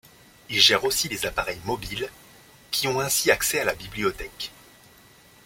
Il 0.49 0.59
gère 0.59 0.83
aussi 0.83 1.09
les 1.09 1.27
appareils 1.27 1.59
mobiles, 1.65 2.09
qui 2.71 2.87
ont 2.87 2.99
ainsi 2.99 3.29
accès 3.29 3.59
à 3.59 3.65
la 3.65 3.75
bibliothèque. 3.75 4.49